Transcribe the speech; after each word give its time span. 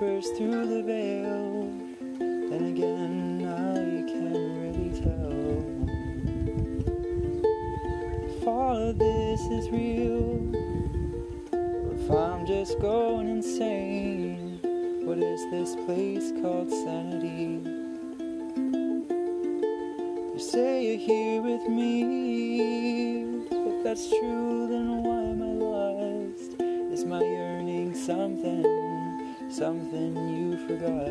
whispers 0.00 0.28
through 0.36 0.66
the 0.66 0.82
veil. 0.82 1.70
Then 2.18 2.64
again, 2.66 3.46
I 3.46 4.02
can't 4.10 4.58
really 4.60 4.90
tell 5.00 5.32
if 8.28 8.46
all 8.46 8.76
of 8.76 8.98
this 8.98 9.40
is 9.40 9.70
real 9.70 10.54
or 11.52 11.94
if 11.94 12.10
I'm 12.10 12.46
just 12.46 12.78
going 12.80 13.28
insane. 13.28 14.60
What 15.04 15.18
is 15.18 15.40
this 15.50 15.74
place 15.86 16.32
called 16.42 16.70
sanity? 16.70 17.62
You 20.34 20.38
say 20.38 20.84
you're 20.88 20.98
here 20.98 21.40
with 21.42 21.66
me. 21.68 23.44
If 23.50 23.84
that's 23.84 24.08
true, 24.08 24.66
then 24.68 25.02
why 25.02 25.22
am 25.22 25.42
I 25.42 25.52
lost? 25.64 26.60
Is 26.92 27.04
my 27.04 27.22
yearning 27.22 27.94
something, 27.94 28.62
something 29.48 30.16
you 30.36 30.56
forgot? 30.66 31.06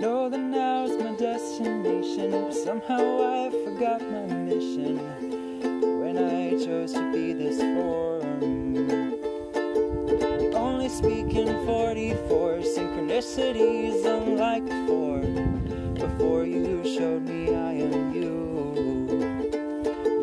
Know 0.00 0.28
that 0.28 0.38
now's 0.38 0.90
my 1.00 1.12
destination, 1.16 2.30
but 2.30 2.52
somehow 2.52 3.46
I 3.46 3.50
forgot 3.64 4.02
my 4.02 4.26
mission 4.26 4.98
when 6.00 6.18
I 6.18 6.62
chose 6.62 6.92
to 6.92 7.12
be 7.12 7.32
this 7.32 7.60
form. 7.60 9.13
Speaking 10.94 11.66
44 11.66 12.58
synchronicities 12.58 14.04
unlike 14.06 14.64
before. 14.64 15.22
Before 16.06 16.44
you 16.44 16.84
showed 16.84 17.22
me 17.22 17.52
I 17.52 17.72
am 17.72 18.14
you. 18.14 19.50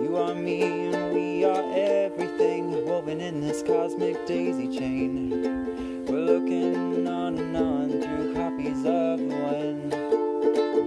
You 0.02 0.16
are 0.16 0.34
me 0.34 0.86
and 0.86 1.14
we 1.14 1.44
are 1.44 1.74
everything 1.74 2.86
woven 2.86 3.20
in 3.20 3.42
this 3.42 3.62
cosmic 3.64 4.26
daisy 4.26 4.70
chain. 4.70 6.06
We're 6.06 6.22
looking 6.22 7.06
on 7.06 7.38
and 7.38 7.58
on 7.58 7.90
through 8.02 8.34
copies 8.34 8.86
of 8.86 9.20
one. 9.20 9.90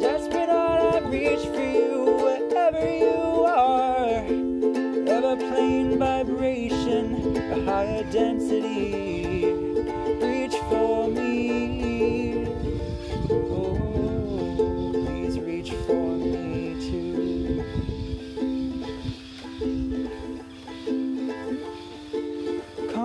Desperate 0.00 0.48
I 0.48 1.00
reach 1.00 1.46
for 1.48 1.60
you 1.60 2.04
wherever 2.24 2.96
you 2.96 3.44
are. 3.44 4.24
Ever 5.14 5.36
plane 5.36 5.98
vibration, 5.98 7.36
a 7.52 7.64
higher 7.70 8.02
density. 8.04 9.53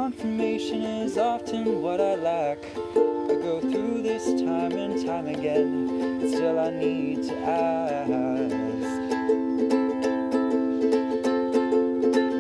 Confirmation 0.10 0.82
is 0.82 1.20
often 1.20 1.84
what 1.84 2.02
I 2.02 2.16
lack. 2.16 2.58
I 2.76 3.36
go 3.44 3.62
through 3.62 4.02
this 4.02 4.26
time 4.42 4.72
and 4.72 5.06
time 5.06 5.28
again, 5.28 5.88
and 5.88 6.28
still 6.28 6.58
I 6.60 6.72
need 6.72 7.28
to 7.28 7.38
ask. 7.38 8.10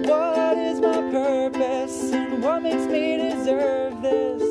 What 0.09 0.57
is 0.57 0.79
my 0.79 1.11
purpose 1.11 2.11
and 2.11 2.41
what 2.41 2.63
makes 2.63 2.87
me 2.87 3.17
deserve 3.17 4.01
this? 4.01 4.41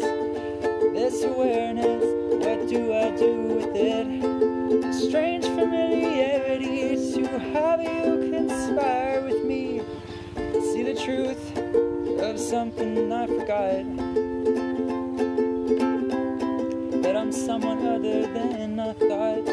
This 0.92 1.24
awareness, 1.24 2.04
what 2.44 2.68
do 2.68 2.94
I 2.94 3.10
do 3.16 3.34
with 3.48 3.74
it? 3.74 4.06
A 4.84 4.92
strange 4.92 5.44
familiarity 5.44 6.27
something 12.48 13.12
I 13.12 13.26
forgot. 13.26 13.84
That 17.02 17.14
I'm 17.14 17.30
someone 17.30 17.86
other 17.86 18.22
than 18.26 18.80
I 18.80 18.94
thought. 18.94 19.46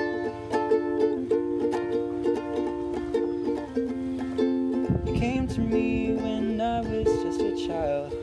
You 5.06 5.14
came 5.20 5.46
to 5.50 5.60
me 5.60 6.14
when 6.14 6.62
I 6.62 6.80
was 6.80 7.06
just 7.22 7.42
a 7.42 7.68
child. 7.68 8.14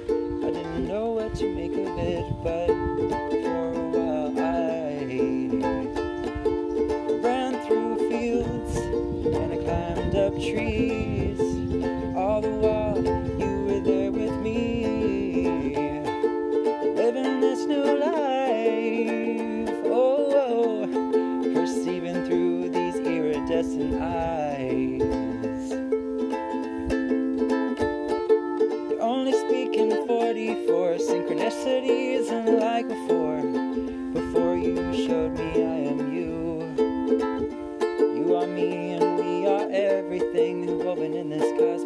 I 0.43 0.51
didn't 0.51 0.89
know 0.89 1.11
what 1.11 1.35
to 1.35 1.55
make 1.55 1.73
of 1.73 1.99
it, 1.99 2.25
but 2.43 2.69
for 3.43 3.75
a 3.75 3.91
while 3.93 4.41
I 4.41 5.05
ran 7.21 7.61
through 7.67 8.09
fields 8.09 8.77
and 8.79 9.53
I 9.53 9.57
climbed 9.59 10.17
up 10.17 10.33
trees. 10.37 11.32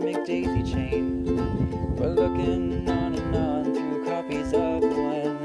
This 0.06 0.18
daisy 0.24 0.62
chain. 0.62 1.24
We're 1.96 2.06
looking 2.10 2.88
on 2.88 3.14
and 3.16 3.36
on 3.36 3.74
through 3.74 4.04
copies 4.04 4.52
of 4.52 4.80
the 4.80 4.88
one. 4.88 5.40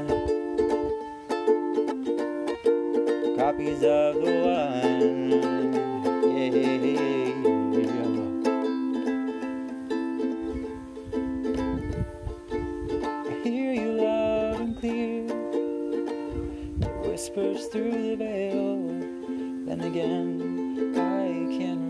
Copies 3.36 3.82
of 3.82 4.14
the 4.22 4.32
one. 4.46 5.30
Yeah. 6.30 6.52
I 13.28 13.32
hear 13.42 13.72
you 13.72 13.90
loud 14.00 14.60
and 14.60 14.78
clear. 14.78 15.26
It 16.82 16.94
whispers 17.08 17.66
through 17.66 17.90
the 17.90 18.14
veil. 18.14 18.76
Then 19.66 19.80
again, 19.80 20.94
I 20.96 21.58
can't 21.58 21.82